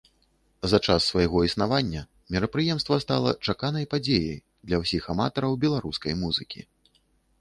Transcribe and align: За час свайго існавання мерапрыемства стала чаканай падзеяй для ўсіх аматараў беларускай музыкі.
За 0.69 0.77
час 0.85 1.09
свайго 1.11 1.41
існавання 1.47 2.01
мерапрыемства 2.35 2.95
стала 3.05 3.35
чаканай 3.47 3.85
падзеяй 3.91 4.39
для 4.71 4.77
ўсіх 4.85 5.03
аматараў 5.15 5.51
беларускай 5.67 6.13
музыкі. 6.27 6.61